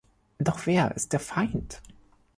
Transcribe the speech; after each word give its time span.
Doch 0.39 0.65
wer 0.65 0.95
ist 0.95 1.13
der 1.13 1.19
Feind? 1.19 1.79